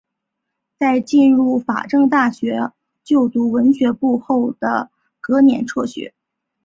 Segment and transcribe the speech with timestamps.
[0.79, 2.71] 在进入法政大学
[3.03, 4.89] 就读文学部后的
[5.19, 6.15] 隔年辍学。